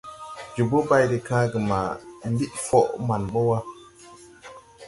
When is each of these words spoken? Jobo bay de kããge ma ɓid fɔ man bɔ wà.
Jobo 0.55 0.77
bay 0.89 1.03
de 1.11 1.17
kããge 1.27 1.59
ma 1.69 1.79
ɓid 2.37 2.51
fɔ 2.65 2.79
man 3.07 3.23
bɔ 3.33 3.39
wà. 3.49 3.57